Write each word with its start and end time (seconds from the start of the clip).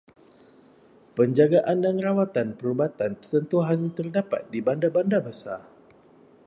Penjagaan 1.15 1.77
dan 1.85 1.95
rawatan 2.05 2.47
perubatan 2.59 3.11
tertentu 3.21 3.57
hanya 3.67 3.89
terdapat 3.97 4.41
di 4.53 4.57
bandar-bandar 4.67 5.21
besar. 5.29 5.61